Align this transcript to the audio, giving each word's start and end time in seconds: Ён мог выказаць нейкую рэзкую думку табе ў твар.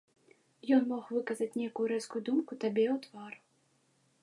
Ён 0.77 0.87
мог 0.91 1.11
выказаць 1.17 1.49
нейкую 1.61 1.85
рэзкую 1.93 2.21
думку 2.31 2.59
табе 2.63 2.85
ў 2.97 2.99
твар. 3.07 3.33